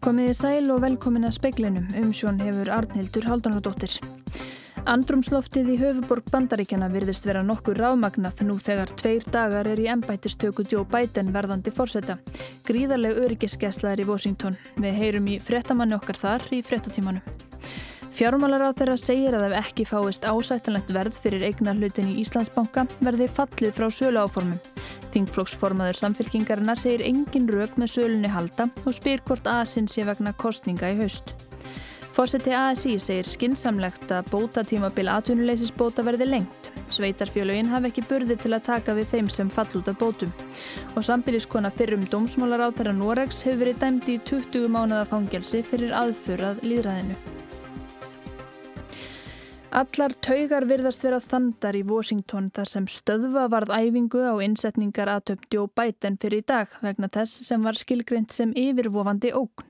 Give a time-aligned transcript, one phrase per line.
[0.00, 3.98] Komiði sæl og velkomin að speiklinum, umsjón hefur Arnhildur Haldanadóttir.
[4.88, 10.64] Andrumsloftið í höfuborg bandaríkjana virðist vera nokkur rámagnað nú þegar tveir dagar er í ennbættistöku
[10.64, 12.16] Joe Biden verðandi fórseta.
[12.64, 14.56] Gríðarleg öryggiskesla er í Washington.
[14.80, 17.20] Við heyrum í frettamanni okkar þar í frettatímanu.
[18.08, 22.88] Fjármálar á þeirra segir að ef ekki fáist ásættanlegt verð fyrir eignar hlutin í Íslandsbanka
[23.04, 24.56] verði fallið frá sölu áformum.
[25.14, 30.92] Þingflokksformaður samfélkingarinnar segir engin rauk með sölunni halda og spyr hvort aðsinn sé vegna kostninga
[30.92, 31.34] í haust.
[32.10, 36.70] Fórseti ASI segir skinsamlegt að bótatímabil atvinnuleysisbóta verði lengt.
[36.90, 40.32] Sveitarfjölugin hafi ekki burði til að taka við þeim sem fall út af bótum.
[40.96, 45.94] Og sambiliskona fyrrum dómsmálar á þeirra Noregs hefur verið dæmdi í 20 mánuða fangelsi fyrir
[45.94, 47.29] aðfurað líðræðinu.
[49.70, 55.46] Allar taugar virðast vera þandar í Washington þar sem stöðva varð æfingu á innsetningar aðtöfn
[55.54, 59.68] Joe Biden fyrir í dag vegna þess sem var skilgreynd sem yfirvofandi ógn.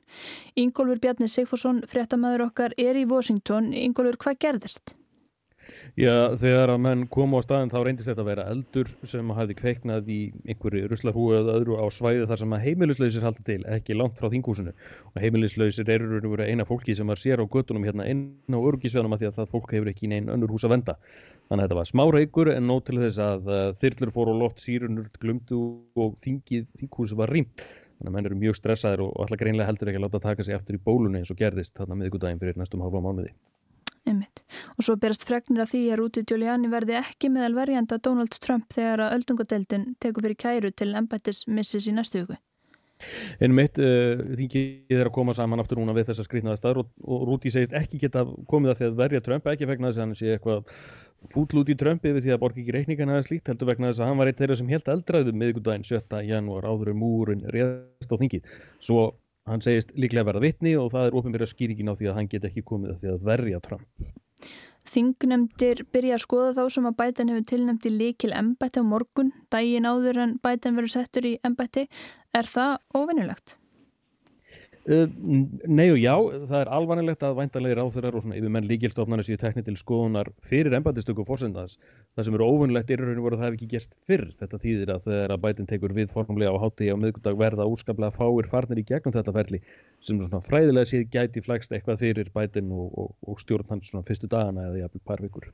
[0.56, 3.74] Ingólfur Bjarni Sigfússon, fréttamaður okkar, er í Washington.
[3.76, 4.96] Ingólfur, hvað gerðist?
[6.00, 9.56] Já, þegar að menn komu á staðin þá reyndist þetta að vera eldur sem hafði
[9.58, 13.96] kveiknað í einhverju ruslarhúi eða öðru á svæði þar sem að heimilislausir haldi til, ekki
[13.98, 18.22] langt frá þingúsinu og heimilislausir eru eina fólki sem er sér á göttunum hérna inn
[18.48, 20.96] á örgisveðnum að því að það fólk hefur ekki neinn önnur hús að venda.
[21.50, 23.52] Þannig að þetta var smára ykkur en nót til þess að
[23.84, 25.62] þyrlur fór og loft sírunur glumdu
[26.00, 27.68] og þingið, þinghúsi var rýmt.
[28.00, 30.56] Þannig að menn eru mjög stressaðir og alltaf greinlega heldur ekki að láta taka sig
[30.56, 33.34] eftir í bólunni eins og gerðist þarna miðgudaginn fyrir næstum hálfa mánuði.
[34.08, 34.42] Einmitt.
[34.78, 38.70] Og svo berast fregnir að því að Rúti Giuliani verði ekki meðal verjanda Donald Trump
[38.72, 42.38] þegar að öldungadeildin tekur fyrir kæru til embættis missis í næstu hugu.
[43.40, 47.22] Einmitt, uh, þingið er að koma saman aftur núna við þessar skrýtnaða staður og, og
[47.28, 50.18] Rúti segist ekki geta komið að því að verja Trump, ekki vegna þess að hann
[50.18, 50.74] sé eitthvað
[51.32, 54.02] fúll út í Trump yfir því að borgi ekki reikningan eða slíkt, heldur vegna þess
[54.02, 56.20] að hann var eitt þeirra sem helt eldraðum miðgudaginn 7.
[56.28, 58.54] janúar áður um múrin réðast á þingið.
[58.84, 59.02] Svo
[59.50, 62.46] Hann segist líklega verða vittni og það er ofinverða skýringin á því að hann get
[62.46, 64.10] ekki komið að því að verja Trump.
[64.90, 69.32] Þingnemndir byrja að skoða þá sem að Biden hefur tilnæmt í líkil embætti á morgun,
[69.52, 71.86] dægin áður en Biden verður settur í embætti.
[72.34, 73.59] Er það ofinnulegt?
[74.90, 75.04] Uh,
[75.70, 76.14] nei og já,
[76.50, 80.32] það er alvanilegt að væntanlegir áþurar og svona yfir menn líkilstofnarnir séu tekni til skoðunar
[80.50, 81.76] fyrir embættistöku fórsendans.
[82.18, 84.26] Það sem eru óvinnlegt er raun og voru að það hef ekki gerst fyrr.
[84.40, 88.18] Þetta þýðir að þegar að bætin tekur við formlega á hátti á miðgundag verða úrskaplega
[88.18, 89.62] fáir farnir í gegnum þetta ferli
[90.02, 94.06] sem svona fræðilega séð gæti flækst eitthvað fyrir bætin og, og, og stjórn hans svona
[94.10, 95.52] fyrstu dagana eða jafnvel par vikur.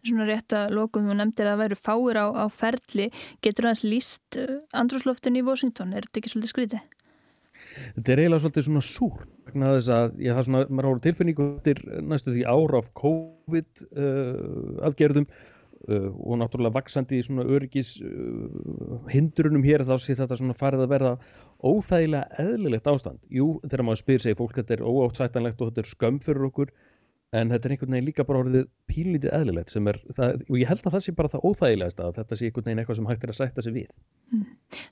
[0.00, 3.10] Svona rétt að lokum þú nefndir að væru fáir á, á ferli.
[3.44, 5.92] Getur það líst uh, andrúsloftin í Washington?
[5.92, 6.95] Er þetta ekki svolítið skrítið?
[7.96, 11.50] Þetta er eiginlega svolítið svona súr vegna þess að ég hafa svona, maður hóru tilfinningu
[11.56, 17.96] eftir næstu því ára af COVID uh, aðgerðum uh, og náttúrulega vaksandi í svona öryggis
[18.02, 21.14] uh, hindrunum hér þá sé þetta svona farið að verða
[21.64, 23.22] óþægilega eðlilegt ástand.
[23.32, 26.74] Jú, þegar maður spyr sig fólk þetta er óáttsættanlegt og þetta er skömm fyrir okkur
[27.34, 30.70] en þetta er einhvern veginn líka bara orðið pílítið eðlilegt sem er, það, og ég
[30.70, 33.26] held að það sé bara það óþægilegast að þetta sé einhvern veginn eitthvað sem hægt
[33.26, 33.88] er að sætta sig við.
[34.32, 34.46] Mm.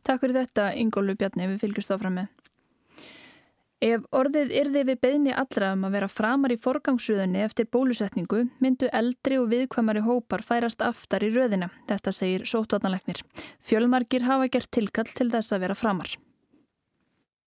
[0.07, 2.33] Takk fyrir þetta Ingólu Bjarni, við fylgjumst áfram með.
[3.83, 8.89] Ef orðið yrði við beðni allra um að vera framar í forgangsröðunni eftir bólusetningu myndu
[8.95, 13.21] eldri og viðkvæmari hópar færast aftar í röðina, þetta segir sótvarnalegnir.
[13.61, 16.15] Fjölmarkir hafa gert tilkall til þess að vera framar.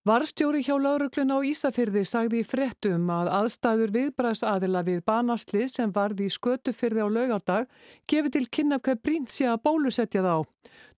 [0.07, 6.29] Varstjóri hjá lauruglun á Ísafyrði sagði í frettum að aðstæður viðbræðsaðila við banasli sem varði
[6.29, 7.65] í skötufyrði á laugardag
[8.07, 10.47] gefi til kynna hvað brínt sé að bólusetja þá.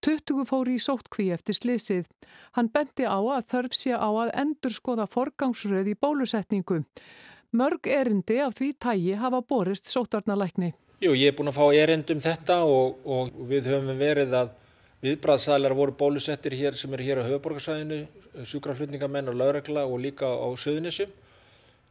[0.05, 2.05] 20 fóri í sóttkví eftir slisið.
[2.53, 6.83] Hann bendi á að þörf sé á að endur skoða forgangsröð í bólusetningu.
[7.57, 10.75] Mörg erindi af því tægi hafa borist sóttarnalækni.
[11.01, 14.53] Jú, ég er búin að fá erindum þetta og, og við höfum verið að
[15.03, 18.03] viðbræðsælar voru bólusettir hér sem eru hér á höfuborgarsæðinu,
[18.43, 21.11] sjúkraflutningamenn og lauregla og líka á söðunissum.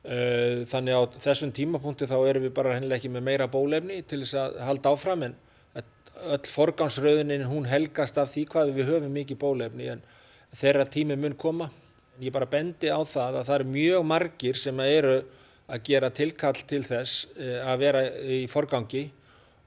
[0.05, 4.23] Eh, þannig á þessum tímapunkti þá erum við bara hennilega ekki með meira bólefni til
[4.23, 5.35] þess að halda áfram en
[6.27, 10.01] öll forgámsröðunin hún helgast af því hvað við höfum mikið bólefni en
[10.57, 11.69] þeirra tími mun koma.
[12.19, 15.19] Ég bara bendi á það að það eru mjög margir sem eru
[15.69, 19.05] að gera tilkall til þess eh, að vera í forgangi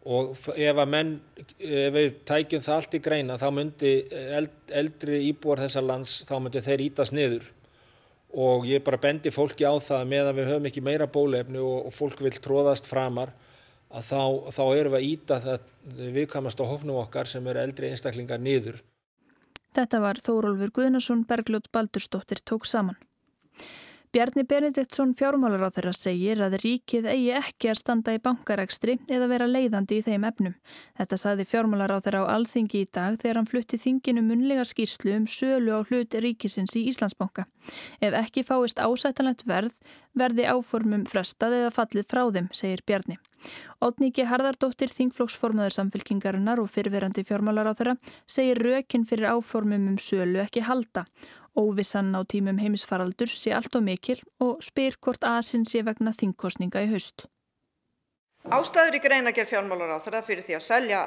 [0.02, 1.12] og ef að menn,
[1.60, 3.92] ef við tækjum það allt í greina þá myndi
[4.74, 7.46] eldri íbúar þessar lands, þá myndi þeir ítast niður
[8.32, 11.94] og ég bara bendi fólki á það meðan við höfum ekki meira bólefni og, og
[11.94, 13.34] fólk vil tróðast framar
[13.92, 14.22] að þá,
[14.56, 15.68] þá erum við að íta það
[16.16, 18.80] viðkamast á hófnum okkar sem eru eldri einstaklingar niður.
[19.76, 22.98] Þetta var Þórólfur Guðnason, Bergljótt Baldurstóttir tók saman.
[24.12, 29.30] Bjarni Benediktsson fjármálar á þeirra segir að ríkið eigi ekki að standa í bankarekstri eða
[29.32, 30.58] vera leiðandi í þeim efnum.
[31.00, 35.16] Þetta saði fjármálar á þeirra á alþingi í dag þegar hann flutti þinginu munlega skýrslu
[35.16, 37.48] um sölu á hlut ríkisins í Íslandsbanka.
[38.04, 39.80] Ef ekki fáist ásættanlegt verð,
[40.12, 43.16] verði áformum frestað eða fallið frá þeim, segir Bjarni.
[43.82, 47.96] Otníki Harðardóttir, þingflóksformaður samfélkingarinnar og fyrirverandi fjármálar á þeirra,
[48.30, 51.08] segir rökin fyrir áformum um sölu ekki halda
[51.58, 56.84] Óvissan á tímum heimisfaraldur sé allt og mikil og spyr hvort aðsinn sé vegna þingkostninga
[56.86, 57.26] í haust.
[58.48, 61.02] Ástæður í greinagerð fjármálar á þeirra fyrir því að selja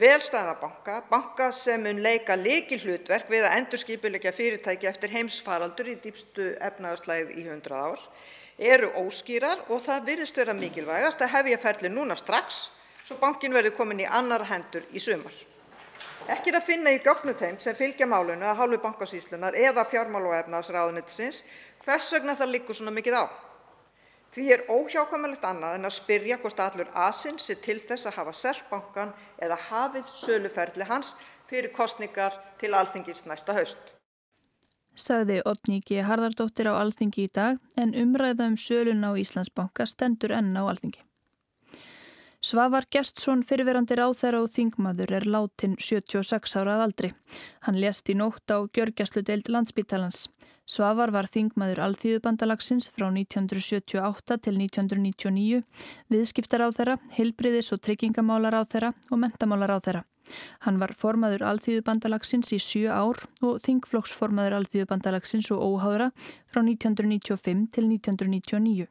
[0.00, 5.96] velstæða banka, banka sem mun leika leiki hlutverk við að endurskipilegja fyrirtæki eftir heimsfaraldur í
[6.02, 8.02] dýpstu efnaðarslæð í 100 ár,
[8.58, 12.66] eru óskýrar og það virðist vera mikilvægast að hefja ferli núna strax
[13.06, 15.34] svo bankin verður komin í annar hendur í sumar.
[16.30, 20.30] Ekki er að finna í gögnum þeim sem fylgja málinu af hálfu Bankasýslunnar eða fjármála-
[20.30, 21.40] og efnahagsráðuneytisins
[21.82, 23.24] hvers vegna það liggur svona mikið á.
[24.30, 28.34] Því er óhjákvæmilegt annað en að spyrja hvort allur asinn sé til þess að hafa
[28.42, 31.16] selt bankann eða hafið söluferli hans
[31.50, 33.96] fyrir kosningar til Alþingis næsta haust.
[35.50, 35.98] Oddný G.
[36.06, 41.02] Harðardóttir á Alþingi í dag en umræða um sölun á Íslandsbanka stendur enn á Alþingi.
[42.40, 47.08] Svavar Gjertsson fyrirverandi ráþæra og þingmaður er látin 76 árað aldri.
[47.66, 50.22] Hann lést í nótt á Gjörgjastlu deild landsbítalans.
[50.64, 55.58] Svavar var þingmaður Alþýðubandalagsins frá 1978 til 1999,
[56.08, 60.02] viðskiptar á þeirra, heilbriðis og tryggingamálar á þeirra og mentamálar á þeirra.
[60.64, 66.08] Hann var formaður Alþýðubandalagsins í sjö ár og þingflokksformaður Alþýðubandalagsins og óháðra
[66.48, 68.88] frá 1995 til 1999.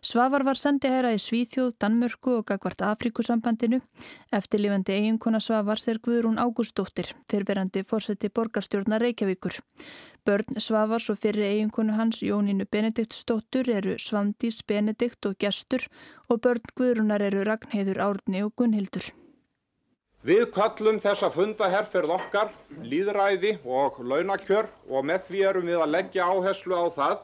[0.00, 3.82] Svavar var sendiherra í Svíþjóð, Danmörku og gagvart Afrikusambandinu.
[4.32, 9.60] Eftirlifandi eiginkona Svavars er Guðrún Ágústóttir, fyrverandi fórseti borgarstjórnar Reykjavíkur.
[10.24, 15.84] Börn Svavars og fyrir eiginkonu hans Jónínu Benediktsdóttur eru Svandís, Benedikt og Gestur
[16.28, 19.12] og börn Guðrúnar eru Ragnheiður Árni og Gunnhildur.
[20.20, 22.50] Við kallum þessa fundaherrferð okkar,
[22.84, 27.14] líðræði og launakjör og með því erum við að leggja áherslu á það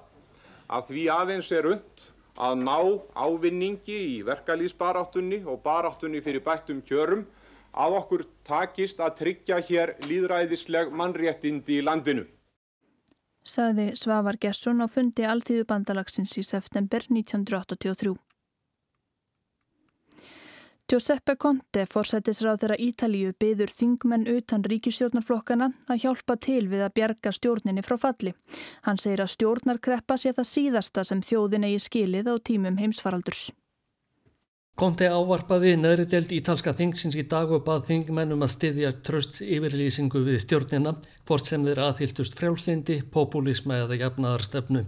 [0.67, 2.07] að því aðeins er und
[2.37, 2.79] að ná
[3.17, 7.25] ávinningi í verkalýðsbaráttunni og baráttunni fyrir bættum kjörum
[7.77, 12.27] að okkur takist að tryggja hér líðræðisleg mannréttindi í landinu.
[13.47, 18.17] Saði Svavar Gesson á fundi Alþýðu bandalagsins í september 1983.
[20.87, 27.33] Giuseppe Conte, forsættisráð þeirra Ítalíu, byður þingmenn utan ríkistjórnarflokkana að hjálpa til við að bjarga
[27.35, 28.33] stjórninni frá falli.
[28.87, 33.49] Hann segir að stjórnarkreppa sé það síðasta sem þjóðin eigi skilið á tímum heimsfaraldurs.
[34.79, 40.23] Conte ávarpaði neðri delt ítalska þingsins í dag og bað þingmennum að styðja tröst yfirlýsingu
[40.23, 40.95] við stjórnina,
[41.27, 44.87] hvort sem þeir aðhildust frjálslindi, populisma eða jafnaðarstefnu.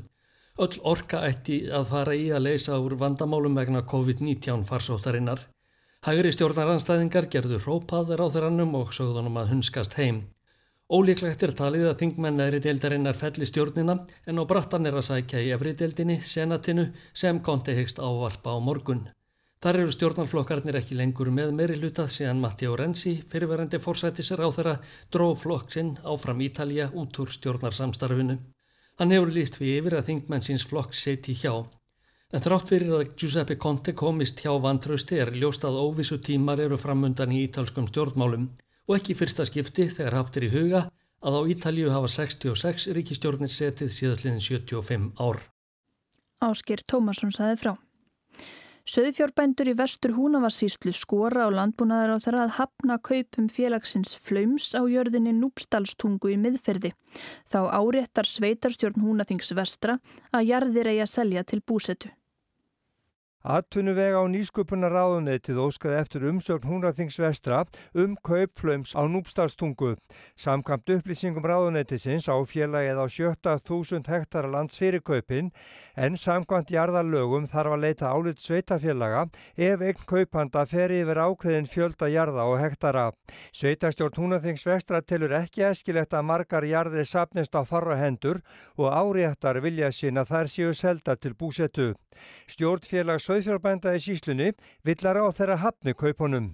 [0.62, 5.48] Öll orka ætti að fara í að leysa úr vandamálum vegna COVID-19 farsóttarinnar.
[6.06, 10.20] Hægri stjórnaranstæðingar gerðu rópaður á þeirrannum og sögðunum að hunskast heim.
[10.86, 13.96] Ólíklegt er talið að þingmenn eðri deildarinnar felli stjórnina
[14.30, 18.58] en á brattan er að sækja í efri deildinni, senatinu, sem konti hegst ávarpa á
[18.62, 19.08] morgun.
[19.58, 24.76] Þar eru stjórnarflokkarnir ekki lengur með meiri lutað síðan Matteo Renzi, fyrirverandi fórsættisir á þeirra,
[25.10, 28.38] dró flokksinn áfram Ítalja út úr stjórnarsamstarfinu.
[29.02, 31.66] Hann hefur líst við yfir að þingmenn síns flokks seti hjá.
[32.28, 36.76] En þrátt fyrir að Giuseppe Conte komist hjá vantrausti er ljóst að óvissu tímar eru
[36.76, 38.50] framundan í ítalskum stjórnmálum
[38.84, 40.82] og ekki fyrsta skipti þegar haft er í huga
[41.24, 45.40] að á Ítalju hafa 66 ríkistjórnir setið síðastliðin 75 ár.
[46.44, 47.72] Áskir Tómasson saði frá.
[48.88, 54.80] Söðfjórbændur í vestur Húnavarsíslu skora á landbúnaðar á þeirra að hafna kaupum félagsins flöyms á
[54.88, 56.94] jörðinni Núpsdalstungu í miðferði.
[57.52, 59.98] Þá áréttar sveitarstjórn Húnaþings vestra
[60.32, 62.08] að jarðir eigi að selja til búsetu.
[63.48, 67.62] Atvinnuvega á nýsköpunar ráðunetið óskaði eftir umsögn húnraþings vestra
[67.96, 69.94] um kaupflöms á núpstalstungu.
[70.36, 75.48] Samkamt upplýsingum ráðunetisins á félagið á 70.000 hektara lands fyrir kaupin
[75.96, 79.24] en samkvæmt jarðarlögum þarf að leita álut sveitafélaga
[79.56, 83.06] ef einn kaupanda fer yfir ákveðin fjölda jarða og hektara.
[83.56, 88.44] Sveitastjórn húnraþings vestra telur ekki eskilegt að margar jarðir sapnist á farra hendur
[88.76, 91.94] og áréttar vilja sína þær séu selda til búsetu.
[92.50, 94.48] Stjórnfélag Sauðfjárbænda í síslunni
[94.82, 96.46] villar á þeirra hafni kaupunum.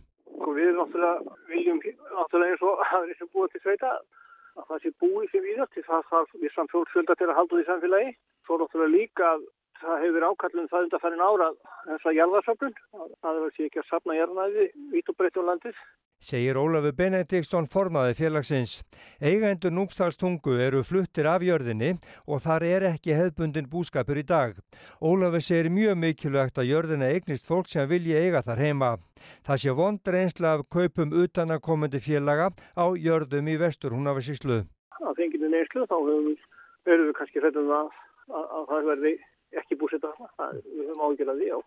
[0.57, 5.31] Við náttúrulega viljum náttúrulega eins og aðri sem búið til sveita að það sé búið
[5.33, 8.13] sem víðast því það þarf vissan fjölda til að halda því samfélagi.
[8.45, 9.47] Svo náttúrulega líka að
[9.81, 11.51] það hefur verið ákallum það undarfærin ára
[11.89, 15.85] þess að jarðarsöfnun, það er ekki að sapna jarðnæði vít og breytt á landið.
[16.25, 18.79] Segir Ólafur Benediktsson formaði félagsins.
[19.21, 21.91] Eigendur núpstalstungu eru fluttir af jörðinni
[22.25, 24.55] og þar er ekki hefðbundin búskapur í dag.
[25.05, 28.91] Ólafur segir mjög mikilvægt að jörðina eignist fólk sem vilja eiga þar heima.
[29.45, 34.63] Það sé vond reynsla af kaupum utanakomandi félaga á jörðum í vestur húnafessíslu.
[35.05, 35.99] Að fenginu neyslu þá
[36.89, 37.93] verður við kannski hrettum að,
[38.33, 39.17] að, að það verði
[39.63, 41.59] ekki búsetta það, við höfum ágjörðað því á.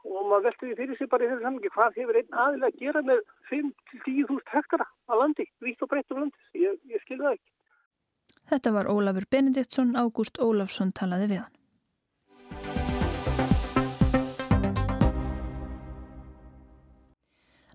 [0.00, 2.82] Og maður veldur því fyrir sig bara í þessu samlingi hvað hefur einn aðilega að
[2.84, 7.36] gera með 5-10.000 hektara á landi, vitt og breytt á landi, ég, ég skilði það
[7.36, 7.50] ekki.
[8.50, 11.59] Þetta var Ólafur Benediktsson, Ágúst Ólafsson talaði við hann.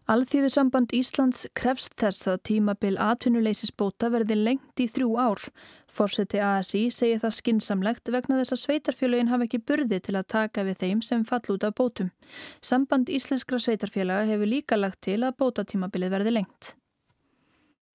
[0.05, 5.41] Alþýðusamband Íslands krefst þess að tímabil atvinnuleysisbóta verði lengt í þrjú ár.
[5.89, 10.67] Fórseti ASI segir það skinsamlegt vegna þess að sveitarfélagin hafa ekki burði til að taka
[10.67, 12.13] við þeim sem fall út af bótum.
[12.61, 16.75] Samband Íslenskra sveitarfélaga hefur líka lagt til að bótatímabilið verði lengt.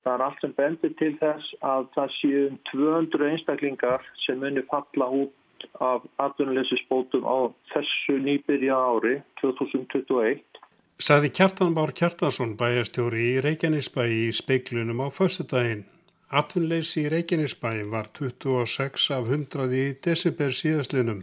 [0.03, 5.13] Það er allt sem bendir til þess að það séu 200 einstaklingar sem munir falla
[5.23, 10.50] út af atvinnuleysisbótum á þessu nýbyrja ári 2021
[11.01, 15.87] Saði Kjartan Bár Kjartansson bæjastjóri í Reykjanesbæ í speiklunum á föstudaginn.
[16.29, 21.23] Atvinnleysi í Reykjanesbæ var 26 af 100 í december síðaslinum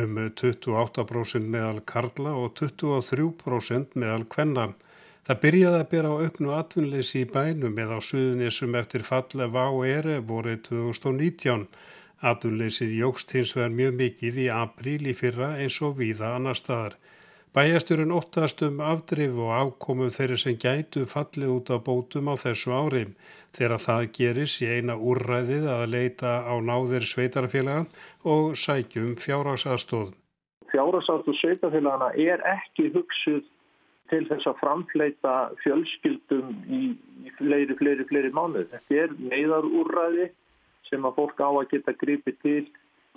[0.00, 4.66] um 28% meðal karla og 23% meðal kvenna.
[5.28, 9.64] Það byrjaði að byrja á auknu atvinnleysi í bænum eða á suðunisum eftir falle VÁ
[9.92, 11.68] ERE vorið 2019.
[12.32, 16.98] Atvinnleysið jógst hins vegar mjög mikið í apríl í fyrra eins og víða annar staðar.
[17.52, 22.72] Bæjasturinn óttast um afdrif og afkomu þeirri sem gætu fallið út á bótum á þessu
[22.72, 23.02] ári.
[23.52, 27.84] Þegar það geris í eina úrræðið að leita á náðir sveitarfélaga
[28.24, 30.14] og sækjum fjárhagsaðstóð.
[30.72, 33.44] Fjárhagsaðstóð sveitarfélagana er ekki hugsuð
[34.08, 36.82] til þess að framfleita fjölskyldum í,
[37.36, 38.72] fleiri, fleiri, fleiri mánuð.
[38.72, 40.30] Þetta er neyðar úrræði
[40.88, 42.66] sem að fólk á að geta gripið til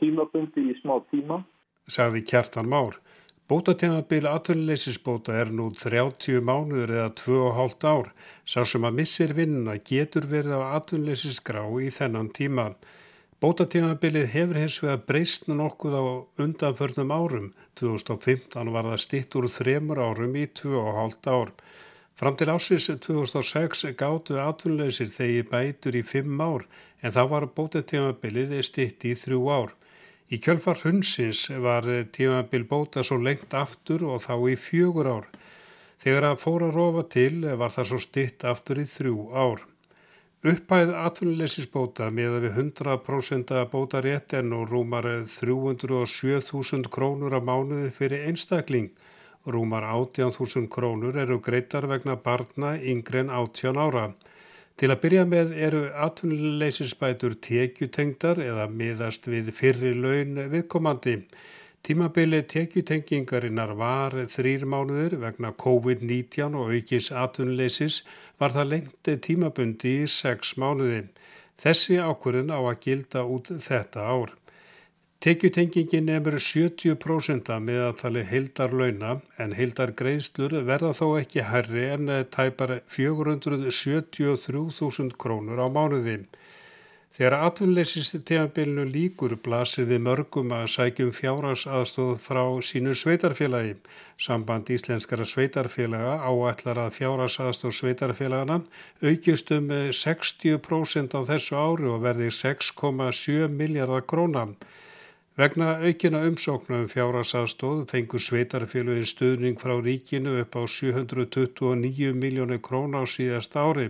[0.04, 1.46] tímabundi í smá tíma.
[1.88, 3.00] Sagði Kjartan Már.
[3.46, 8.08] Bótatímabil atvinnuleysisbóta er nú 30 mánuður eða 2,5 ár.
[8.42, 12.72] Sá sem að missir vinnuna getur verið á atvinnuleysisgrá í þennan tíma.
[13.46, 16.04] Bótatímabilið hefur hins vegar breyst nokkuð á
[16.42, 17.54] undanförnum árum.
[17.78, 21.54] 2015 var það stitt úr þremur árum í 2,5 ár.
[22.18, 26.66] Fram til ásins 2006 gáttu atvinnuleysir þegi bætur í 5 ár
[26.98, 29.78] en það var bótatímabilið stitt í 3 ár.
[30.34, 35.28] Í kjölfar hundsins var tímabil bóta svo lengt aftur og þá í fjögur ár.
[36.02, 39.62] Þegar að fóra að rofa til var það svo stitt aftur í þrjú ár.
[40.46, 48.26] Uppæð atvinnuleysisbóta með við 100% bóta rétt en og rúmar 307.000 krónur á mánuði fyrir
[48.30, 48.92] einstakling.
[49.46, 54.08] Rúmar 18.000 krónur eru greitar vegna barna yngre en 18 ára.
[54.76, 61.14] Til að byrja með eru atvinnuleysisbætur tekjutengdar eða miðast við fyrri laun viðkomandi.
[61.86, 68.02] Tímabili tekjutengingarinnar var þrýr mánuður vegna COVID-19 og aukins atvinnuleysis
[68.42, 71.06] var það lengt tímabundi í sex mánuði.
[71.56, 74.36] Þessi ákvörðun á að gilda út þetta ár.
[75.26, 85.58] Tekjutengingin nefnur 70% meðaltali heildarlauna en heildargreðslur verða þó ekki herri en tæpar 473.000 krónur
[85.58, 86.30] á mánuði.
[87.18, 93.74] Þegar atvinnleysist tegabilinu líkur blasir við mörgum að sækjum fjárhás aðstóð frá sínu sveitarfélagi.
[94.22, 98.62] Samband íslenskara sveitarfélaga áætlar að fjárhás aðstóð sveitarfélagana
[99.02, 104.54] aukist um 60% á þessu ári og verði 6,7 miljardar krónar.
[105.36, 113.06] Vegna aukina umsóknum fjárhagsaðstóð fengur sveitarfélugin stuðning frá ríkinu upp á 729 miljónu króna á
[113.14, 113.90] síðast ári.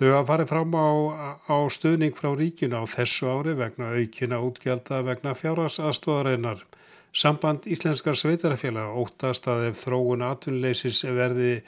[0.00, 0.88] Þau hafa farið fram á,
[1.44, 6.64] á stuðning frá ríkinu á þessu ári vegna aukina útgjálta vegna fjárhagsaðstóðarinnar.
[7.12, 11.58] Samband Íslenskar sveitarfélag óttast að ef þróun atvinnleysis verði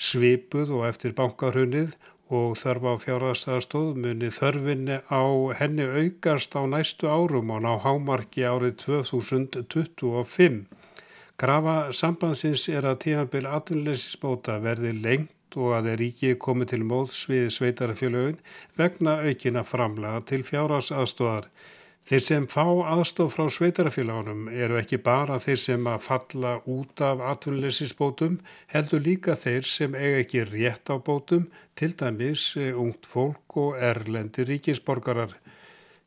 [0.00, 1.92] svipuð og eftir bankarunnið
[2.28, 5.24] og þörf á fjárhagstaðastóð muni þörfinni á
[5.56, 10.60] henni aukast á næstu árum og ná hámarki árið 2025.
[11.40, 17.24] Grafa sambandsins er að tímabil atvinnleysisbóta verði lengt og að þeir ríkið komi til móðs
[17.30, 18.40] við sveitarfélögin
[18.76, 21.48] vegna aukina framlega til fjárhagsaðstóðar.
[22.08, 27.20] Þeir sem fá aðstof frá sveitarfélagunum eru ekki bara þeir sem að falla út af
[27.34, 28.38] atvinnleysisbótum,
[28.72, 31.44] heldur líka þeir sem eiga ekki rétt á bótum,
[31.76, 35.36] til dæmis eh, ungt fólk og erlendi ríkisborgarar.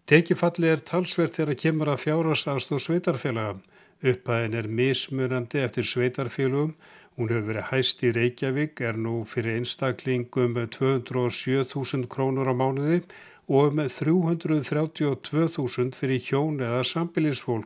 [0.10, 3.60] Tekifalli er talsverð þegar kemur að fjárhagsaðstof sveitarfélaga.
[4.01, 6.74] Upphæðin er mismunandi eftir sveitarfélugum.
[7.20, 13.30] Hún hefur verið hæst í Reykjavík, er nú fyrir einstaklingum 207.000 krónur á mánuði og
[13.50, 17.65] með 332.000 fyrir hjón eða sambilisfólk.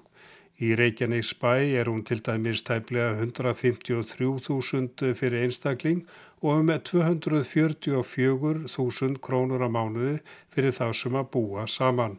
[0.56, 6.08] Í Reykjavíks bæ er hún til dæmis tæplega 153.000 fyrir einstakling
[6.40, 10.24] og með 244.000 krónur á mánuði
[10.56, 12.16] fyrir þá sem að búa saman.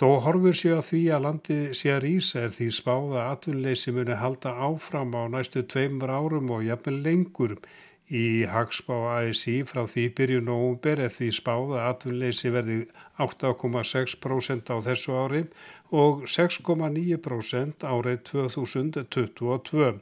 [0.00, 4.16] Þó horfur séu að því að landi sé að rýsa er því spáða atvinnleysi muni
[4.16, 7.60] halda áfram á næstu tveimur árum og jafnvel lengur.
[8.10, 12.78] Í hagspá ASI frá því byrju nógumber er því spáða atvinnleysi verði
[13.22, 15.42] 8,6% á þessu ári
[15.94, 19.92] og 6,9% árið 2022.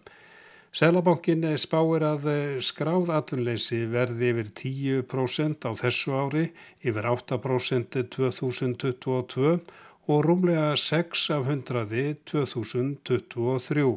[0.73, 2.31] Sælabankin spáir að
[2.65, 6.49] skráð atvinnleysi verði yfir 10% á þessu ári,
[6.81, 9.55] yfir 8% 2022
[10.09, 13.89] og rúmlega 6 af 100 2023.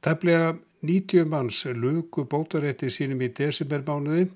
[0.00, 4.30] Tæplega 90 manns luku bótarétti sínum í desembermánuði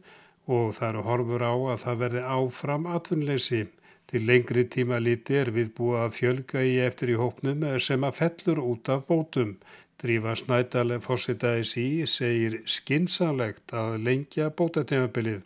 [0.53, 3.63] og það eru horfur á að það verði áfram atvinnleysi.
[4.11, 8.61] Til lengri tíma líti er viðbúið að fjölga í eftir í hópnum sem að fellur
[8.61, 9.57] út af bótum.
[10.03, 15.41] Drífa Snædal fórsetaðis í segir skinsanlegt að lengja bótatímabilið.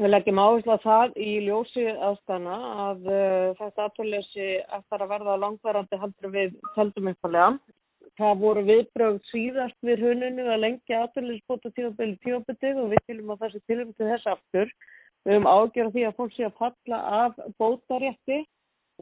[0.00, 2.56] Við leggjum áherslu að það í ljósi aðstana
[2.88, 4.46] að uh, þetta aðtöluðsi
[4.78, 7.50] eftir að verða langvarandi haldur við heldum uppalega.
[8.20, 13.44] Það voru viðbrögð síðast við huninu að lengja aðtöluðsbóta tímabili tímabilið og við tilum að
[13.46, 14.74] þessi tilum til þess aftur.
[15.22, 18.42] Við höfum ágjörð því að fólk sé að falla af bótarétti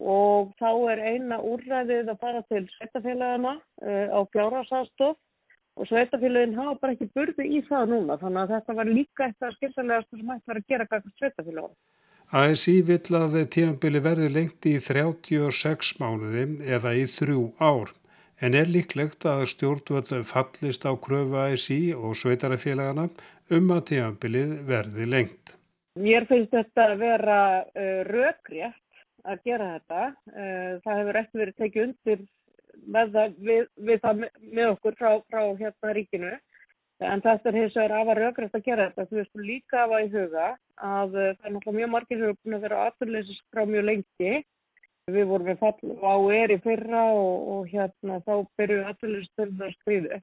[0.00, 5.18] og þá er eina úrræðið að fara til sveitafélagana uh, á fjárhásastof
[5.80, 9.56] og sveitafélagin hafa bara ekki burði í það núna þannig að þetta var líka eitthvað
[9.58, 11.78] skilsalegast sem hægt var að gera kakast sveitafélagin.
[12.30, 16.44] ASI vill að tímanbili verði lengt í 36 mánuði
[16.76, 17.90] eða í þrjú ár
[18.40, 23.08] en er líklegt að stjórnvöld fallist á kröfu ASI og sveitarafélagana
[23.56, 25.56] um að tímanbilið verði lengt.
[26.00, 28.76] Mér finnst þetta að vera uh, rökrétt
[29.28, 30.04] að gera þetta.
[30.32, 32.22] Uh, það hefur eftir verið tekið undir
[32.86, 36.32] með, það, við, við það með okkur frá, frá hérna ríkinu
[37.00, 40.04] en þetta er hins vegar afar raugrætt að gera þetta þú veist líka af að
[40.04, 43.62] í huga að það er náttúrulega mjög margir sem er búin að vera aðfyrleysist frá
[43.68, 44.32] mjög lengi
[45.10, 49.72] við vorum við fall á er í fyrra og, og hérna þá byrjuðu aðfyrleysist að
[49.78, 50.20] skriðu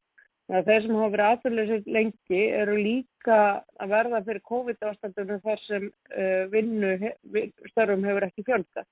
[0.47, 3.39] þeir sem hafa verið aðfyrleysist lengi eru líka
[3.81, 6.93] að verða fyrir COVID-ástandunum þar sem uh, vinnu
[7.73, 8.87] störfum hefur ekki fjölgat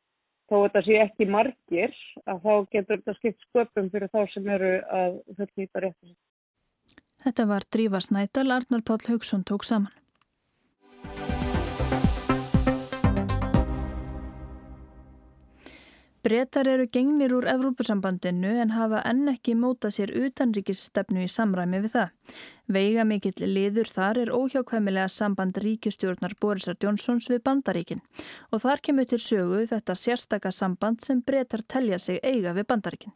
[0.49, 1.93] þó þetta sé ekki margir
[2.29, 6.15] að þá getur þetta skipt sköpum fyrir þá sem eru að fullnýta réttis.
[7.25, 9.93] Þetta var Drífa Snædal, Arnar Páll Haugsson tók saman.
[16.25, 21.93] Bretar eru gengnir úr Evrópusambandinu en hafa enn ekki móta sér utanríkisstefnu í samræmi við
[21.99, 22.33] það.
[22.77, 28.01] Veiga mikill liður þar er óhjákvæmilega samband ríkistjórnar Borisar Jónsons við bandaríkin
[28.49, 33.13] og þar kemur til sögu þetta sérstaka samband sem bretar telja sig eiga við bandaríkin.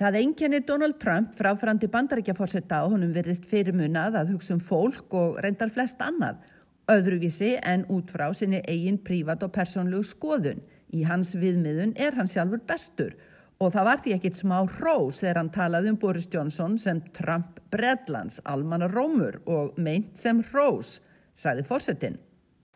[0.00, 5.42] Það einkennir Donald Trump fráfrandi bandaríkjaforsetta og honum verðist fyrirmunað að hugsa um fólk og
[5.44, 6.40] reyndar flest annað,
[6.88, 10.64] öðruvísi en út frá sinni eigin prívat og persónlegu skoðun.
[10.92, 13.14] Í hans viðmiðun er hann sjálfur bestur
[13.62, 17.60] og það var því ekkit smá hrós þegar hann talaði um Boris Johnson sem Trump
[17.72, 20.98] Bredlands, almanna rómur og meint sem hrós,
[21.38, 22.18] sagði fórsetin.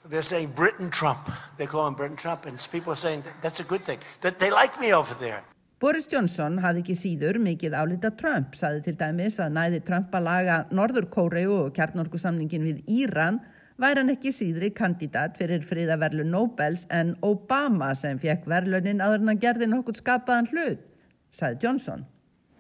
[0.07, 1.33] They're saying Britain Trump.
[1.59, 3.99] They call him Britain Trump and people are saying that's a good thing.
[4.21, 5.43] That they like me over there.
[5.83, 10.25] Boris Johnson hafði ekki síður mikið álita Trump, saði til dæmis að næði Trump að
[10.25, 13.43] laga Norður Kóreu og kjarnorkusamningin við Íran
[13.81, 19.33] væri hann ekki síðri kandidat fyrir friðaverlu Nobels en Obama sem fekk verlunin aður en
[19.33, 20.83] hann gerði nokkur skapaðan hlut,
[21.31, 22.07] sagði Johnson.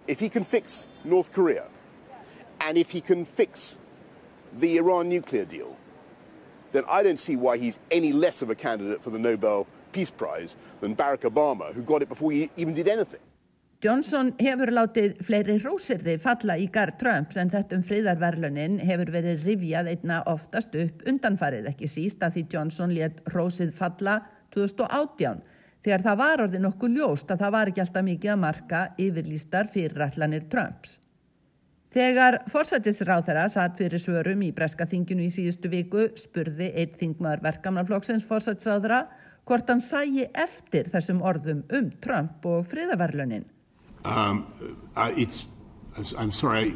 [0.06, 1.64] If he can fix North Korea
[2.60, 3.76] and if he can fix
[4.58, 5.76] the Iran nuclear deal,
[6.72, 10.10] then I don't see why he's any less of a candidate for the Nobel Peace
[10.10, 13.20] Prize than Barack Obama, who got it before he even did anything.
[13.84, 19.42] Johnson hefur látið fleiri rósirði falla í garð Trumps en þetta um friðarverlunin hefur verið
[19.44, 24.14] rivjað einna oftast upp undanfarið ekki síst að því Johnson let rósið falla
[24.56, 25.42] 2018
[25.84, 29.68] þegar það var orðið nokkuð ljóst að það var ekki alltaf mikið að marka yfirlýstar
[29.74, 30.96] fyrirallanir Trumps.
[31.92, 38.24] Þegar forsættisráþara satt fyrir svörum í breska þinginu í síðustu viku spurði eitt þingmaður verkamannaflokksins
[38.28, 39.02] forsættisráþara
[39.44, 43.44] hvort hann sæi eftir þessum orðum um Trump og friðarverlunin.
[44.06, 44.46] Um,
[44.94, 45.46] uh, it's,
[46.16, 46.74] I'm sorry,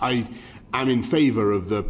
[0.00, 0.28] I,
[0.72, 1.84] am in favour of the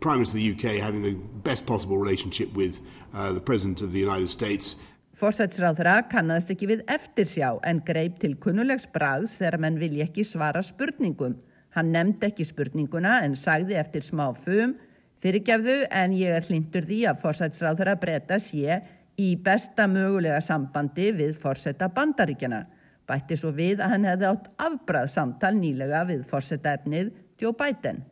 [0.00, 2.80] Prime Minister of the UK having the best possible relationship with
[3.14, 4.76] uh, the President of the United States.
[5.14, 10.64] Forsætsráðra kannast ekki við eftirsjá en greip til kunnulegs brags þegar menn vilja ekki svara
[10.66, 11.36] spurningum.
[11.78, 14.74] Hann nefndi ekki spurninguna en sagði eftir smá fum
[15.22, 18.80] fyrirgefðu en ég er hlindur því að forsætsráðra breyta sé
[19.14, 22.64] í besta mögulega sambandi við forsetta bandaríkjana.
[23.08, 28.04] Bætti svo við að hann hefði átt afbrað samtal nýlega við forsetta efnið Joe Biden.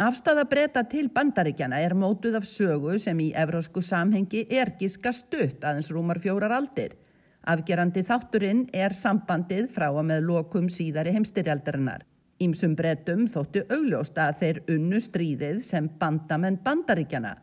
[0.00, 5.60] Afstæða breyta til bandaríkjana er mótuð af sögu sem í evrósku samhengi er gíska stutt
[5.60, 6.94] aðeins rúmar fjórar aldir.
[7.44, 12.06] Afgerandi þátturinn er sambandið frá að með lokum síðari heimstyrjaldarinnar.
[12.40, 17.34] Ímsum breytum þóttu augljósta að þeir unnu stríðið sem bandamenn bandaríkjana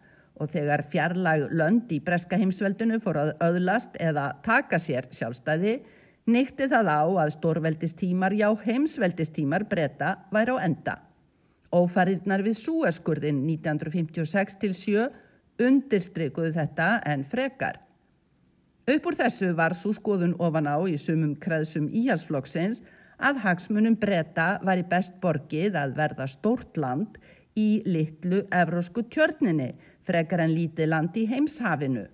[0.42, 5.80] og þegar fjarlag lönd í breska heimsveldinu fór að öðlast eða taka sér sjálfstæði,
[6.28, 10.96] nýtti það á að stórveldistímar, já heimsveldistímar breyta væri á enda.
[11.72, 15.08] Ófarirnar við súeskurðin 1956-7
[15.64, 17.80] undirstrykuðu þetta en frekar.
[18.88, 22.84] Upp úr þessu var svo skoðun ofan á í sumum kreðsum íhalsflokksins
[23.18, 27.18] að hagsmunum breyta var í best borgið að verða stórt land
[27.58, 29.74] í litlu evrósku tjörninni
[30.08, 32.06] frekar en lítið land í heimshafinu.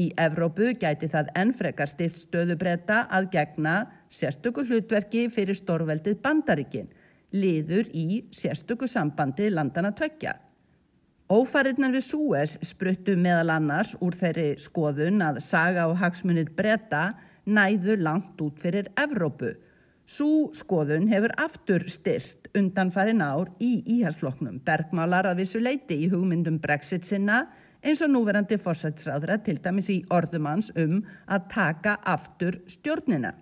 [0.00, 3.74] Í Evrópu gæti það enn frekar styrt stöðu breyta að gegna
[4.08, 6.88] sérstöku hlutverki fyrir stórveldið bandarikinn
[7.36, 10.34] liður í sérstöku sambandi landana tvekja.
[11.30, 17.12] Ófarinnar við Súes spruttu meðal annars úr þeirri skoðun að saga og hagsmunir breyta
[17.46, 19.52] næðu langt út fyrir Evrópu.
[20.10, 24.58] Sú skoðun hefur aftur styrst undan farin ár í íhalsfloknum.
[24.66, 27.44] Bergmálar að vissu leiti í hugmyndum Brexit sinna
[27.80, 33.32] eins og núverandi fórsætsráðra til dæmis í orðumans um að taka aftur stjórnina.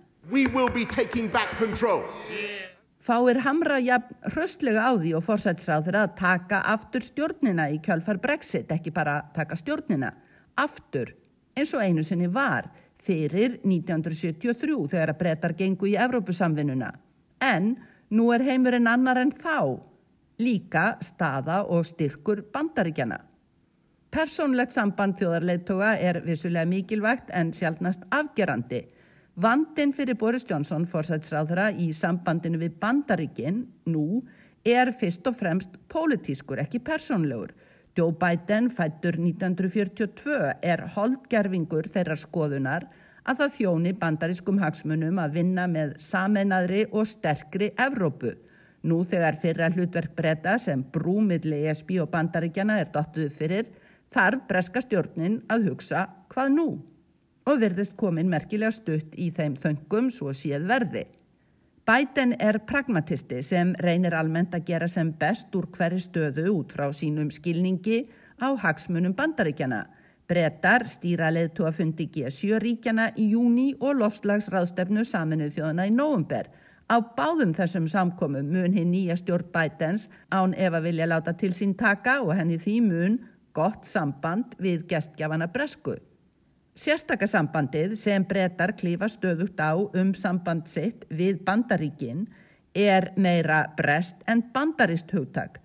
[3.09, 8.71] Fáir hamra jafn hröstlega á því og fórsætsráður að taka aftur stjórnina í kjálfar Brexit,
[8.75, 10.13] ekki bara taka stjórnina,
[10.59, 11.15] aftur
[11.57, 12.69] eins og einu sinni var
[13.03, 16.91] fyrir 1973 þegar að breytar gengu í Evrópusamvinnuna.
[17.41, 17.77] En
[18.11, 19.79] nú er heimurinn annar en þá,
[20.39, 23.28] líka staða og styrkur bandaríkjana.
[24.09, 28.87] Personlegt samband þjóðarleittoga er vissulega mikilvægt en sjálfnast afgerandi.
[29.37, 34.23] Vandin fyrir Boris Johnson fórsætsráðra í sambandinu við bandaríkinn nú
[34.65, 37.53] er fyrst og fremst pólitískur, ekki persónlegur.
[37.99, 42.87] Joe Biden, fættur 1942, er holdgerfingur þeirra skoðunar
[43.29, 48.33] að það þjóni bandarískum hagsmunum að vinna með sameinaðri og sterkri Evrópu.
[48.89, 53.69] Nú þegar fyrra hlutverk breyta sem brúmiðli ESB og bandaríkjana er dottuð fyrir,
[54.15, 56.71] þarf breska stjórnin að hugsa hvað nú?
[57.49, 61.07] og verðist komin merkilega stutt í þeim þöngum svo séð verði.
[61.89, 66.91] Biden er pragmatisti sem reynir almennt að gera sem best úr hverju stöðu út frá
[66.93, 68.03] sínum skilningi
[68.45, 69.87] á hagsmunum bandaríkjana.
[70.29, 76.51] Brettar stýra leðtú að fundi G7 ríkjana í júni og lofslagsráðstefnu saminuð þjóðana í nógumber.
[76.93, 81.55] Á báðum þessum samkomum mun hinn nýja stjórn Bidens án ef að vilja láta til
[81.57, 83.19] sín taka og henni því mun
[83.59, 85.97] gott samband við gestgjafana Bresku.
[86.79, 92.29] Sérstakasambandið sem breytar klífa stöðugt á um samband sitt við bandaríkin
[92.79, 95.59] er meira brest en bandarist hugtak.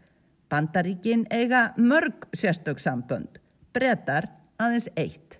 [0.50, 3.38] Bandaríkin eiga mörg sérstöksambönd,
[3.74, 5.38] breytar aðeins eitt.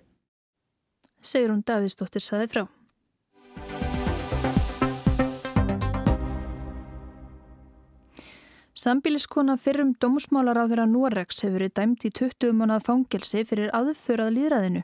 [1.24, 2.66] Segrun Davíðsdóttir saði frá.
[8.84, 14.34] Sambíliskona fyrrum dómsmálar á þeirra Norex hefur verið dæmt í 20 mannað fangelsi fyrir aðförað
[14.34, 14.82] líðræðinu.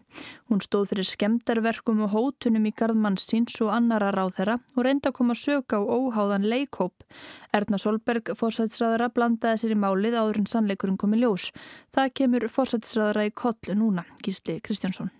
[0.48, 5.12] Hún stóð fyrir skemdarverkum og hótunum í gardmann síns og annara ráð þeirra og reynda
[5.12, 7.04] að koma sög á óháðan leikóp.
[7.52, 11.50] Erna Solberg, fórsætsræðara, blandaði sér í málið áður en sannleikurinn komi ljós.
[11.92, 15.12] Það kemur fórsætsræðara í koll núna, Gísli Kristjánsson.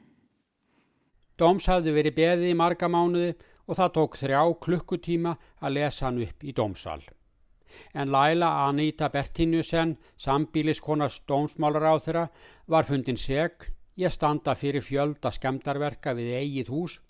[1.37, 3.35] Dóms hafði verið beðið í marga mánuði
[3.69, 7.03] og það tók þrjá klukkutíma að lesa hann upp í dómsal
[7.95, 9.97] en Laila Anita Bertinusen,
[11.93, 12.25] á þeirra,
[12.67, 17.01] var fundin seg í að standa fyrir fjölda skemdarverka við eigið hús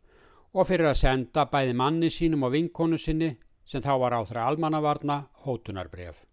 [0.53, 4.49] og fyrir að senda bæði manni sínum og vinkonu sinni sem þá var á þeirra
[4.51, 6.25] almannavarna hótunarbref.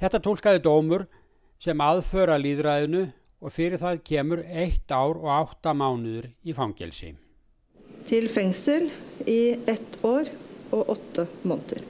[0.00, 1.04] Þetta tólkaði dómur
[1.60, 3.04] sem aðföra líðræðinu
[3.40, 7.12] og fyrir það kemur eitt ár og átta mánuður í fangelsi.
[8.08, 8.88] Til fengsel
[9.28, 10.32] í ett år
[10.72, 11.89] og åtta måneder.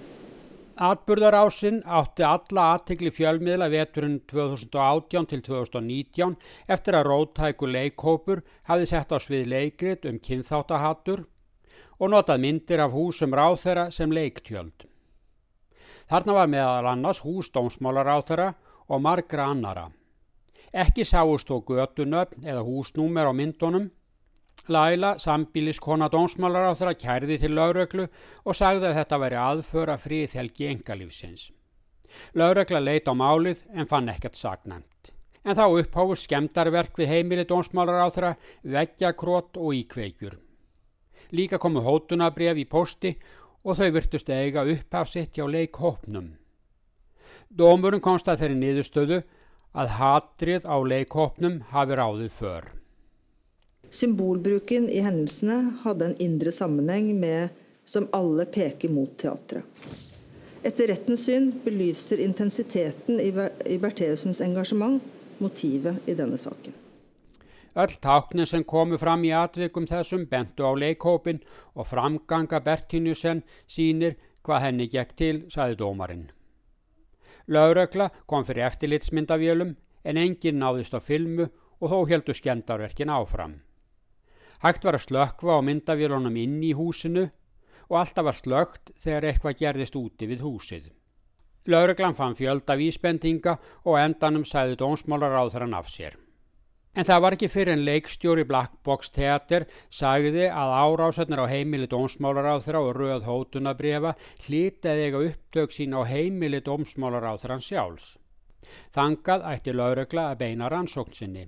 [0.80, 6.38] Atburðarásinn átti alla aðtikli fjölmiðla veturinn 2018 til 2019
[6.72, 8.40] eftir að róttæku leikhópur
[8.70, 11.26] hafi sett á svið leikrit um kynþáttahattur
[12.00, 14.88] og notað myndir af húsum ráþera sem leiktjöld.
[16.08, 18.48] Þarna var meðal annars húsdómsmálaráþera
[18.88, 19.90] og margra annara.
[20.72, 23.90] Ekki sáust þó götunöfn eða húsnúmer á myndunum
[24.68, 28.06] Laila, sambíliskona dómsmálar á þeirra, kærði til lauröglu
[28.44, 31.48] og sagði að þetta væri aðföra fríðhelgi engalífsins.
[32.34, 35.12] Laurögla leit á málið en fann ekkert sagnæmt.
[35.44, 40.36] En þá upphófust skemdarverk við heimili dómsmálar á þeirra, veggjakrót og íkveikjur.
[41.32, 43.14] Líka komu hótunabref í posti
[43.64, 46.34] og þau virtust eiga upphafsitt hjá leikhópnum.
[47.50, 49.22] Dómurinn komst að þeirri niðurstöðu
[49.72, 52.79] að hatrið á leikhópnum hafi ráðið för.
[53.90, 57.48] Symbolbruken i hendelsene hadde en indre sammenheng med
[57.85, 59.66] som alle peker mot teatret.
[60.62, 65.03] Etter rettens syn belyser intensiteten i Bertheussens engasjement
[65.40, 66.74] motivet i denne saken.
[67.74, 71.40] Öll táknin sem komu fram í atvikum þessum bentu á leikhópin
[71.74, 76.29] og framganga Bertínusen sínir hvað henni gekk til, saði dómarinn.
[77.50, 79.74] Laurökla kom fyrir eftirlitsmyndavélum
[80.05, 81.48] en enginn náðist á filmu
[81.81, 83.59] og þó heldur skjendarverkin áfram.
[84.60, 87.26] Hægt var að slökva á myndavélunum inn í húsinu
[87.88, 90.90] og alltaf var slögt þegar eitthvað gerðist úti við húsið.
[91.70, 96.16] Laureglan fann fjölda vísbendinga og endanum sæði dónsmálar á þeirra naf sér.
[96.90, 101.86] En það var ekki fyrir en leikstjóri Black Box Theater sagði að árásötnir á heimili
[101.86, 107.60] dómsmálar á þeirra og rauð hótunabrefa hlítið eiga upptök sín á heimili dómsmálar á þeirra
[107.62, 108.18] sjálfs.
[108.90, 111.46] Þangað ætti lauregla að beina rannsókn sinni.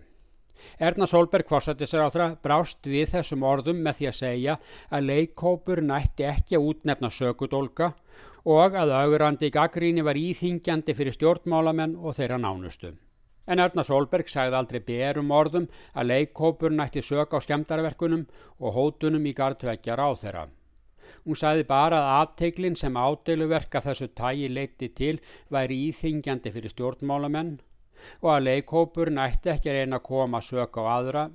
[0.78, 4.58] Erna Solberg forsættisrátra brást við þessum orðum með því að segja
[4.90, 7.92] að leikópur nætti ekki að útnefna sökudólka
[8.44, 12.94] og að augurandi gaggríni var íþingjandi fyrir stjórnmálamenn og þeirra nánustu.
[13.46, 18.26] En Erna Solberg sagði aldrei berum orðum að leikópur nætti sök á skemdarverkunum
[18.62, 20.44] og hótunum í gardveggjar á þeirra.
[21.22, 25.18] Hún sagði bara að aðteiklinn sem ádeiluverka þessu tægi leiti til
[25.50, 27.58] væri íþingjandi fyrir stjórnmálamenn
[28.20, 31.26] og að leikhópur nætti ekki að reyna að koma sök á aðra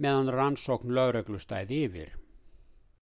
[0.00, 2.16] meðan rannsókn lögreglustæði yfir.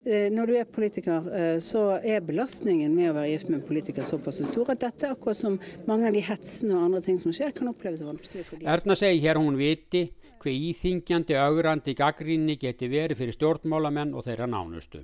[0.06, 3.66] Eh, når du er politiker, eh, så er belastningen med å være gift med en
[3.66, 7.34] politiker såpass stor at dette, akkurat som mange av de hetsene og andre ting som
[7.34, 8.66] skjer, kan oppleves vanskelig for de.
[8.66, 10.06] Erna segi hér hún viti
[10.38, 15.02] hver íþingjandi augrandi gaggrinni geti verið fyrir stjórnmálamenn og þeirra nánustu.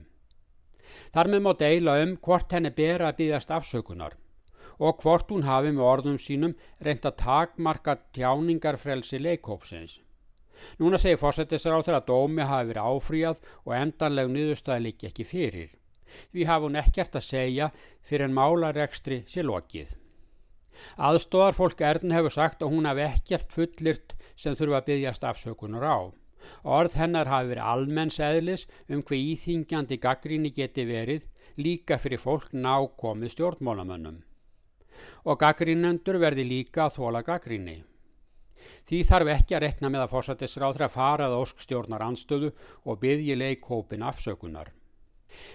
[1.12, 4.14] Þar með má deila um hvort henni bera að býðast afsökunar
[4.78, 10.00] og hvort hún hafi með orðum sínum reynd að takmarka tjáningarfrelsi leikópsins.
[10.78, 15.70] Núna segir fórsættisrátur að dómi hafi verið áfríjað og endanleg niðurstaði líki ekki fyrir.
[16.30, 17.70] Því hafi hún ekkert að segja
[18.06, 19.94] fyrir en málarekstri sé lokið.
[20.98, 25.86] Aðstóðar fólk Erðin hefur sagt að hún hafi ekkert fullirt sem þurfa að byggjast afsökunar
[25.86, 25.98] á.
[26.76, 32.52] Orð hennar hafi verið almenns eðlis um hver íþingjandi gaggríni geti verið líka fyrir fólk
[32.52, 34.22] nákomið stjórnmálamönnum
[35.24, 37.82] og gaggrínendur verði líka að þóla gaggríni.
[38.84, 42.50] Því þarf ekki að rekna með að fórsættisráðra farað óskstjórnar anstöðu
[42.84, 44.72] og byggji leikhópin afsökunar.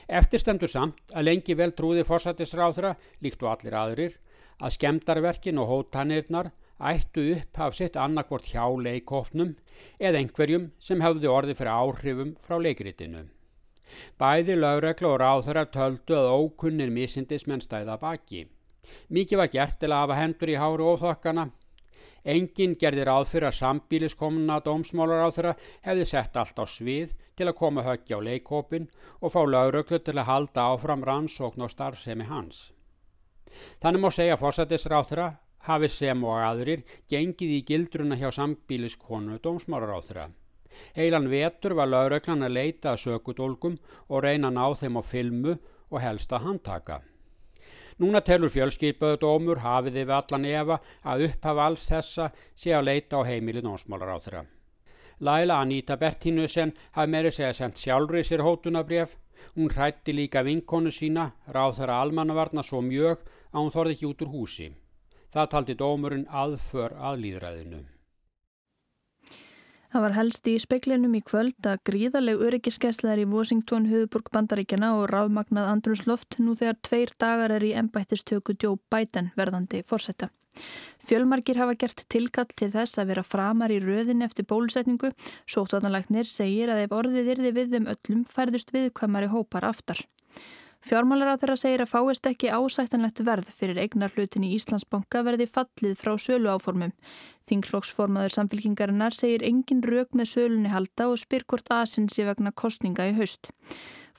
[0.09, 4.17] Eftirstemdur samt að lengi vel trúði fórsættisráðra, líkt og allir aðrir,
[4.59, 9.55] að skemdarverkin og hótanirnar ættu upp af sitt annarkvort hjá leikhópnum
[9.99, 13.27] eða einhverjum sem hefði orði fyrir áhrifum frá leikritinu.
[14.19, 18.47] Bæði lögregla og ráðhörar töldu að ókunnir misindismenn stæða baki.
[19.09, 21.49] Mikið var gert til að hafa hendur í háru óþokkana.
[22.29, 25.53] Engin gerði ráð fyrir að sambíliskomuna dómsmálar á þeirra
[25.87, 28.89] hefði sett allt á svið til að koma höggja á leikópin
[29.21, 32.73] og fá lauröklu til að halda áfram rannsókn og starfsemi hans.
[33.79, 35.29] Þannig má segja fórsættisráð þeirra
[35.69, 40.27] hafi sem og aðrir gengið í gildruna hjá sambíliskonu dómsmálar á þeirra.
[40.95, 45.55] Heilan vetur var lauröklan að leita að sökudólgum og reyna ná þeim á filmu
[45.89, 46.99] og helst að handtaka.
[47.99, 53.19] Núna telur fjölskypaðu dómur hafið yfir allan efa að upphafa alls þessa sé að leita
[53.19, 54.43] á heimili nósmálar á þeirra.
[55.19, 59.17] Laila Anita Bertínusen hafi meiri segja sendt sjálfri sér hótunabref.
[59.55, 64.23] Hún hrætti líka vinkonu sína, ráð þeirra almannavarna svo mjög að hún þorði ekki út
[64.23, 64.71] úr húsi.
[65.35, 67.85] Það taldi dómurinn aðför að líðræðinu.
[69.89, 75.07] Það var helst í speklinum í kvöld að gríðaleg öryggiskesslaðar í Washington, höfuborg bandaríkjana og
[75.09, 80.29] ráfmagnað andrusloft nú þegar tveir dagar er í ennbættistöku Joe Biden verðandi fórsetta.
[81.09, 85.09] Fjölmarkir hafa gert tilkall til þess að vera framar í röðin eftir bólusetningu.
[85.49, 90.05] Sóttanalagnir segir að ef orðið yrði við þeim öllum færðust viðkvæmari hópar aftar.
[90.79, 95.49] Fjármálar á þeirra segir að fáist ekki ásættanlegt verð fyrir eignar hlutin í Íslandsbanka verði
[95.51, 96.93] fallið frá sölu áformum.
[97.51, 103.09] Þingflokksformaður samfélkingarinnar segir engin rauk með sölunni halda og spyr hvort aðsinn sé vegna kostninga
[103.11, 103.51] í haust.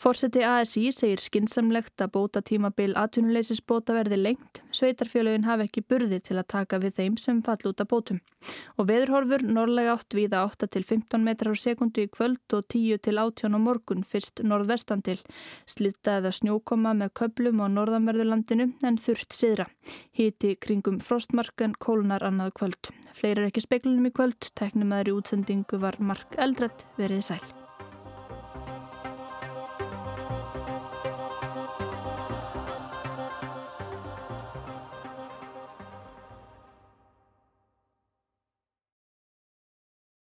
[0.00, 4.62] Fórseti ASI segir skinsamlegt að bóta tímabil atvinnuleysisbóta verði lengt.
[4.72, 8.22] Sveitarfjölugin hafi ekki burði til að taka við þeim sem fall út af bótum.
[8.80, 13.04] Og veðurhorfur norðlega átt viða 8 til 15 metrar á sekundu í kvöld og 10
[13.04, 15.18] til 18 á morgun fyrst norðvestan til.
[15.68, 19.68] Slitta eða snjókoma með köplum á norðanverðurlandinu en þurft siðra.
[20.16, 22.94] Hiti kringum frostmarkan kólnar annað kvöld.
[23.12, 24.54] Fleiri er ekki speklunum í kvöld.
[24.56, 27.59] Teknum aðri útsendingu var Mark Eldrætt verið sæl.